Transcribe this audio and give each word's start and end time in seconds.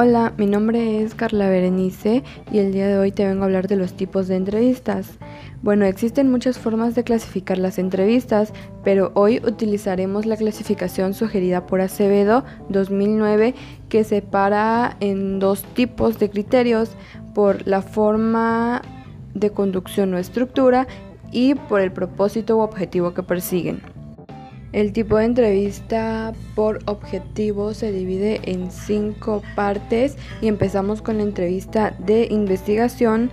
Hola, 0.00 0.32
mi 0.38 0.46
nombre 0.46 1.02
es 1.02 1.16
Carla 1.16 1.48
Berenice 1.48 2.22
y 2.52 2.58
el 2.58 2.70
día 2.70 2.86
de 2.86 2.98
hoy 2.98 3.10
te 3.10 3.26
vengo 3.26 3.42
a 3.42 3.46
hablar 3.46 3.66
de 3.66 3.74
los 3.74 3.94
tipos 3.94 4.28
de 4.28 4.36
entrevistas. 4.36 5.18
Bueno, 5.60 5.86
existen 5.86 6.30
muchas 6.30 6.56
formas 6.56 6.94
de 6.94 7.02
clasificar 7.02 7.58
las 7.58 7.80
entrevistas, 7.80 8.52
pero 8.84 9.10
hoy 9.14 9.42
utilizaremos 9.44 10.24
la 10.24 10.36
clasificación 10.36 11.14
sugerida 11.14 11.66
por 11.66 11.80
Acevedo 11.80 12.44
2009 12.68 13.56
que 13.88 14.04
separa 14.04 14.96
en 15.00 15.40
dos 15.40 15.64
tipos 15.74 16.20
de 16.20 16.30
criterios 16.30 16.92
por 17.34 17.66
la 17.66 17.82
forma 17.82 18.82
de 19.34 19.50
conducción 19.50 20.14
o 20.14 20.18
estructura 20.18 20.86
y 21.32 21.56
por 21.56 21.80
el 21.80 21.90
propósito 21.90 22.58
u 22.58 22.60
objetivo 22.60 23.14
que 23.14 23.24
persiguen. 23.24 23.97
El 24.72 24.92
tipo 24.92 25.16
de 25.16 25.24
entrevista 25.24 26.34
por 26.54 26.80
objetivo 26.86 27.72
se 27.72 27.90
divide 27.90 28.40
en 28.44 28.70
cinco 28.70 29.42
partes 29.56 30.16
y 30.42 30.48
empezamos 30.48 31.00
con 31.00 31.16
la 31.16 31.22
entrevista 31.22 31.96
de 31.98 32.26
investigación 32.30 33.30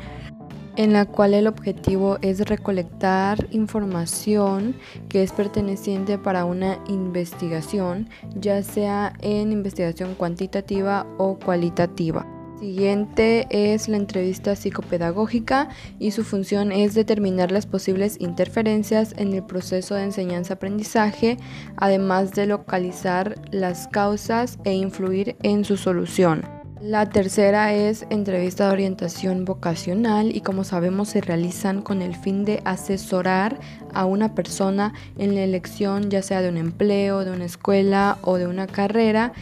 en 0.78 0.94
la 0.94 1.06
cual 1.06 1.34
el 1.34 1.48
objetivo 1.48 2.18
es 2.22 2.40
recolectar 2.42 3.48
información 3.52 4.76
que 5.10 5.24
es 5.24 5.32
perteneciente 5.32 6.18
para 6.18 6.46
una 6.46 6.80
investigación, 6.88 8.10
ya 8.36 8.62
sea 8.64 9.14
en 9.22 9.52
investigación 9.52 10.16
cuantitativa 10.16 11.06
o 11.18 11.38
cualitativa. 11.38 12.35
Siguiente 12.60 13.48
es 13.50 13.90
la 13.90 13.98
entrevista 13.98 14.56
psicopedagógica 14.56 15.68
y 16.00 16.12
su 16.12 16.24
función 16.24 16.72
es 16.72 16.94
determinar 16.94 17.52
las 17.52 17.66
posibles 17.66 18.18
interferencias 18.22 19.14
en 19.18 19.34
el 19.34 19.44
proceso 19.44 19.96
de 19.96 20.04
enseñanza-aprendizaje, 20.04 21.38
además 21.76 22.32
de 22.32 22.48
localizar 22.48 23.36
las 23.52 23.90
causas 23.90 24.58
e 24.64 24.74
influir 24.74 25.36
en 25.44 25.66
su 25.66 25.76
solución. 25.76 26.55
La 26.88 27.10
tercera 27.10 27.74
es 27.74 28.06
entrevista 28.12 28.68
de 28.68 28.74
orientación 28.74 29.44
vocacional 29.44 30.36
y 30.36 30.42
como 30.42 30.64
sabemos 30.64 31.10
se 31.10 31.20
realizan 31.20 31.82
con 31.82 32.04
el 32.04 32.16
fin 32.16 32.46
de 32.46 32.62
asesorar 32.64 33.60
a 33.96 34.06
una 34.06 34.36
persona 34.36 34.94
en 35.18 35.34
la 35.34 35.42
elección 35.42 36.12
ya 36.12 36.22
sea 36.22 36.44
de 36.44 36.50
un 36.50 36.58
empleo, 36.58 37.26
de 37.26 37.32
una 37.32 37.46
escuela 37.46 38.20
o 38.22 38.38
de 38.38 38.46
una 38.46 38.68
carrera 38.68 39.34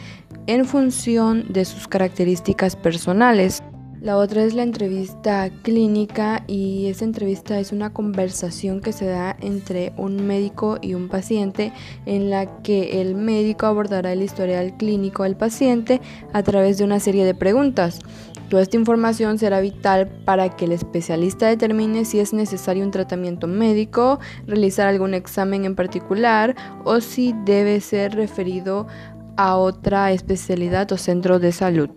en 0.46 0.64
función 0.64 1.44
de 1.52 1.66
sus 1.66 1.86
características 1.86 2.76
personales. 2.76 3.62
La 4.04 4.18
otra 4.18 4.44
es 4.44 4.52
la 4.52 4.64
entrevista 4.64 5.48
clínica 5.62 6.44
y 6.46 6.88
esa 6.88 7.06
entrevista 7.06 7.58
es 7.58 7.72
una 7.72 7.94
conversación 7.94 8.82
que 8.82 8.92
se 8.92 9.06
da 9.06 9.34
entre 9.40 9.94
un 9.96 10.26
médico 10.26 10.76
y 10.82 10.92
un 10.92 11.08
paciente 11.08 11.72
en 12.04 12.28
la 12.28 12.60
que 12.60 13.00
el 13.00 13.14
médico 13.14 13.64
abordará 13.64 14.12
el 14.12 14.20
historial 14.20 14.76
clínico 14.76 15.22
del 15.22 15.36
paciente 15.36 16.02
a 16.34 16.42
través 16.42 16.76
de 16.76 16.84
una 16.84 17.00
serie 17.00 17.24
de 17.24 17.34
preguntas. 17.34 18.00
Toda 18.50 18.60
esta 18.60 18.76
información 18.76 19.38
será 19.38 19.60
vital 19.60 20.06
para 20.26 20.54
que 20.54 20.66
el 20.66 20.72
especialista 20.72 21.46
determine 21.46 22.04
si 22.04 22.20
es 22.20 22.34
necesario 22.34 22.84
un 22.84 22.90
tratamiento 22.90 23.46
médico, 23.46 24.20
realizar 24.46 24.86
algún 24.86 25.14
examen 25.14 25.64
en 25.64 25.76
particular 25.76 26.54
o 26.84 27.00
si 27.00 27.34
debe 27.46 27.80
ser 27.80 28.14
referido 28.14 28.86
a 29.38 29.56
otra 29.56 30.12
especialidad 30.12 30.92
o 30.92 30.98
centro 30.98 31.38
de 31.38 31.52
salud. 31.52 31.88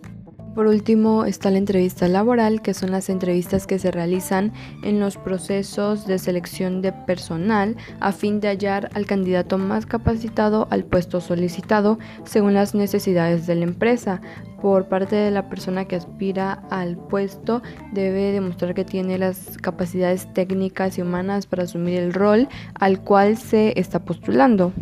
Por 0.58 0.66
último 0.66 1.25
está 1.25 1.52
la 1.52 1.59
entrevista 1.59 2.08
laboral, 2.08 2.63
que 2.63 2.73
son 2.73 2.89
las 2.89 3.09
entrevistas 3.09 3.67
que 3.67 3.77
se 3.77 3.91
realizan 3.91 4.53
en 4.81 4.99
los 4.99 5.16
procesos 5.16 6.08
de 6.08 6.17
selección 6.17 6.81
de 6.81 6.91
personal 6.91 7.77
a 7.99 8.11
fin 8.11 8.39
de 8.39 8.47
hallar 8.47 8.89
al 8.95 9.05
candidato 9.05 9.59
más 9.59 9.86
capacitado 9.86 10.67
al 10.72 10.83
puesto 10.83 11.22
solicitado 11.22 11.99
según 12.23 12.55
las 12.55 12.73
necesidades 12.73 13.45
de 13.45 13.53
la 13.53 13.66
empresa. 13.66 14.19
Por 14.59 14.89
parte 14.89 15.16
de 15.16 15.30
la 15.30 15.47
persona 15.47 15.86
que 15.86 15.95
aspira 15.95 16.64
al 16.71 16.97
puesto 16.97 17.61
debe 17.94 18.32
demostrar 18.32 18.73
que 18.73 18.83
tiene 18.83 19.20
las 19.20 19.59
capacidades 19.59 20.33
técnicas 20.33 20.98
y 20.98 21.03
humanas 21.03 21.45
para 21.45 21.65
asumir 21.65 21.99
el 21.99 22.14
rol 22.14 22.48
al 22.73 22.99
cual 23.03 23.37
se 23.37 23.80
está 23.80 23.99
postulando. 23.99 24.73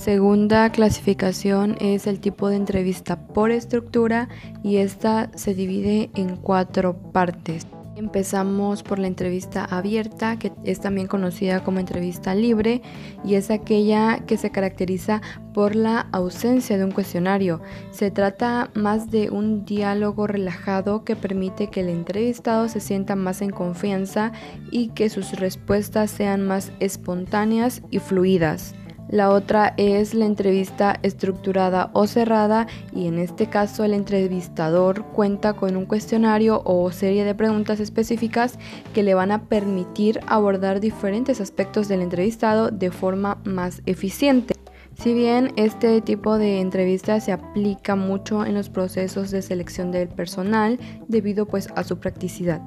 Segunda 0.00 0.72
clasificación 0.72 1.76
es 1.78 2.06
el 2.06 2.20
tipo 2.20 2.48
de 2.48 2.56
entrevista 2.56 3.26
por 3.26 3.50
estructura 3.50 4.30
y 4.62 4.78
esta 4.78 5.30
se 5.34 5.52
divide 5.52 6.08
en 6.14 6.36
cuatro 6.36 6.96
partes. 7.12 7.66
Empezamos 7.96 8.82
por 8.82 8.98
la 8.98 9.08
entrevista 9.08 9.62
abierta, 9.62 10.38
que 10.38 10.52
es 10.64 10.80
también 10.80 11.06
conocida 11.06 11.62
como 11.62 11.80
entrevista 11.80 12.34
libre, 12.34 12.80
y 13.26 13.34
es 13.34 13.50
aquella 13.50 14.20
que 14.20 14.38
se 14.38 14.50
caracteriza 14.50 15.20
por 15.52 15.76
la 15.76 16.08
ausencia 16.12 16.78
de 16.78 16.84
un 16.84 16.92
cuestionario. 16.92 17.60
Se 17.90 18.10
trata 18.10 18.70
más 18.72 19.10
de 19.10 19.28
un 19.28 19.66
diálogo 19.66 20.26
relajado 20.26 21.04
que 21.04 21.14
permite 21.14 21.66
que 21.66 21.80
el 21.80 21.90
entrevistado 21.90 22.68
se 22.68 22.80
sienta 22.80 23.16
más 23.16 23.42
en 23.42 23.50
confianza 23.50 24.32
y 24.70 24.88
que 24.88 25.10
sus 25.10 25.32
respuestas 25.38 26.10
sean 26.10 26.46
más 26.46 26.72
espontáneas 26.80 27.82
y 27.90 27.98
fluidas. 27.98 28.74
La 29.10 29.30
otra 29.30 29.74
es 29.76 30.14
la 30.14 30.24
entrevista 30.24 31.00
estructurada 31.02 31.90
o 31.94 32.06
cerrada 32.06 32.68
y 32.94 33.08
en 33.08 33.18
este 33.18 33.48
caso 33.48 33.82
el 33.82 33.92
entrevistador 33.92 35.04
cuenta 35.06 35.54
con 35.54 35.76
un 35.76 35.84
cuestionario 35.84 36.62
o 36.64 36.92
serie 36.92 37.24
de 37.24 37.34
preguntas 37.34 37.80
específicas 37.80 38.56
que 38.94 39.02
le 39.02 39.14
van 39.14 39.32
a 39.32 39.42
permitir 39.48 40.20
abordar 40.28 40.78
diferentes 40.78 41.40
aspectos 41.40 41.88
del 41.88 42.02
entrevistado 42.02 42.70
de 42.70 42.92
forma 42.92 43.38
más 43.42 43.82
eficiente. 43.84 44.54
Si 44.94 45.12
bien 45.12 45.54
este 45.56 46.00
tipo 46.02 46.38
de 46.38 46.60
entrevista 46.60 47.18
se 47.18 47.32
aplica 47.32 47.96
mucho 47.96 48.46
en 48.46 48.54
los 48.54 48.68
procesos 48.68 49.32
de 49.32 49.42
selección 49.42 49.90
del 49.90 50.08
personal 50.08 50.78
debido 51.08 51.46
pues 51.46 51.68
a 51.74 51.82
su 51.82 51.98
practicidad. 51.98 52.62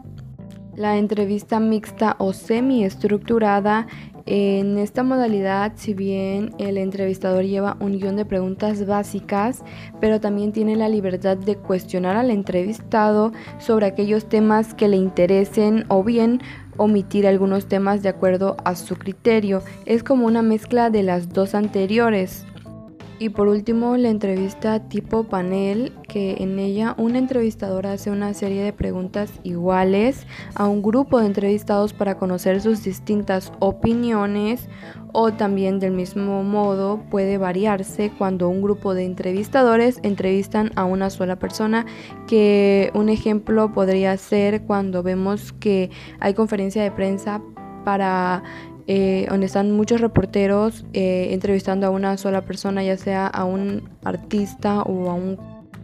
La 0.75 0.97
entrevista 0.97 1.59
mixta 1.59 2.16
o 2.17 2.34
semi-estructurada 2.34 3.85
en 4.25 4.79
esta 4.79 5.03
modalidad, 5.03 5.73
si 5.75 5.94
bien 5.94 6.56
el 6.57 6.78
entrevistador 6.78 7.44
lleva 7.44 7.78
un 7.79 8.00
guion 8.00 8.16
de 8.16 8.25
preguntas 8.25 8.88
básicas, 8.88 9.63
pero 10.00 10.19
también 10.19 10.51
tiene 10.51 10.75
la 10.75 10.89
libertad 10.89 11.38
de 11.38 11.57
cuestionar 11.57 12.16
al 12.16 12.31
entrevistado 12.31 13.33
sobre 13.59 13.85
aquellos 13.85 14.28
temas 14.29 14.73
que 14.73 14.88
le 14.88 14.97
interesen 14.97 15.85
o 15.89 16.03
bien 16.03 16.41
omitir 16.78 17.28
algunos 17.28 17.67
temas 17.67 18.01
de 18.01 18.09
acuerdo 18.09 18.57
a 18.66 18.75
su 18.75 18.95
criterio. 18.95 19.62
Es 19.85 20.03
como 20.03 20.25
una 20.25 20.41
mezcla 20.41 20.89
de 20.89 21.03
las 21.03 21.29
dos 21.29 21.53
anteriores. 21.53 22.45
Y 23.19 23.29
por 23.29 23.47
último, 23.47 23.96
la 23.96 24.09
entrevista 24.09 24.90
tipo 24.90 25.24
panel, 25.24 25.94
que 26.07 26.35
en 26.40 26.59
ella 26.59 26.96
un 26.97 27.16
entrevistador 27.16 27.88
hace 27.88 28.12
una 28.12 28.34
serie 28.34 28.63
de 28.63 28.74
preguntas 28.74 29.31
iguales 29.44 30.25
a 30.56 30.68
un 30.68 30.81
grupo 30.81 31.19
de 31.19 31.28
entrevistados 31.28 31.94
para 31.94 32.18
conocer 32.18 32.59
sus 32.59 32.84
distintas 32.84 33.51
opiniones 33.59 34.68
o 35.13 35.31
también 35.31 35.79
del 35.79 35.91
mismo 35.91 36.44
modo 36.44 37.03
puede 37.12 37.38
variarse 37.38 38.12
cuando 38.18 38.50
un 38.50 38.62
grupo 38.62 38.94
de 38.94 39.06
entrevistadores 39.06 40.00
entrevistan 40.03 40.72
a 40.75 40.85
una 40.85 41.09
sola 41.09 41.38
persona, 41.38 41.85
que 42.28 42.91
un 42.95 43.09
ejemplo 43.09 43.72
podría 43.74 44.18
ser 44.18 44.63
cuando 44.63 45.03
vemos 45.03 45.53
que 45.53 45.91
hay 46.19 46.34
conferencia 46.34 46.81
de 46.81 46.91
prensa 46.91 47.41
para 47.85 48.44
eh, 48.88 49.25
donde 49.29 49.45
están 49.45 49.71
muchos 49.71 50.01
reporteros 50.01 50.85
eh, 50.94 51.29
entrevistando 51.31 51.88
a 51.88 51.89
una 51.89 52.17
sola 52.17 52.45
persona, 52.45 52.83
ya 52.83 52.97
sea 52.97 53.27
a 53.27 53.45
un 53.45 53.89
artista 54.03 54.81
o 54.81 55.09
a 55.09 55.13
un, 55.13 55.38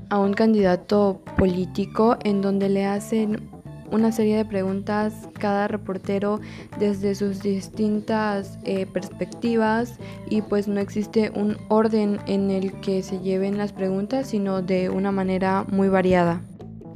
a 0.10 0.20
un 0.20 0.34
candidato 0.34 1.22
político, 1.38 2.18
en 2.24 2.42
donde 2.42 2.70
le 2.70 2.86
hacen 2.86 3.50
una 3.92 4.12
serie 4.12 4.38
de 4.38 4.46
preguntas 4.46 5.14
cada 5.40 5.68
reportero 5.68 6.40
desde 6.80 7.16
sus 7.16 7.42
distintas 7.42 8.60
eh, 8.64 8.86
perspectivas 8.86 9.98
y 10.30 10.42
pues 10.42 10.68
no 10.68 10.80
existe 10.80 11.32
un 11.34 11.58
orden 11.70 12.20
en 12.28 12.52
el 12.52 12.74
que 12.82 13.02
se 13.04 13.20
lleven 13.20 13.58
las 13.58 13.74
preguntas, 13.74 14.28
sino 14.28 14.62
de 14.62 14.90
una 14.90 15.12
manera 15.12 15.66
muy 15.72 15.90
variada. 15.90 16.42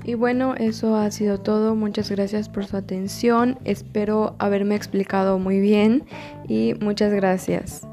Y 0.04 0.16
bueno, 0.16 0.56
eso 0.56 0.96
ha 0.96 1.10
sido 1.12 1.40
todo. 1.40 1.76
Muchas 1.76 2.12
gracias 2.12 2.50
por 2.50 2.66
su 2.66 2.76
atención. 2.76 3.58
Espero 3.64 4.36
haberme 4.40 4.76
explicado 4.76 5.40
muy 5.40 5.60
bien 5.60 6.04
y 6.48 6.74
muchas 6.82 7.14
gracias. 7.14 7.88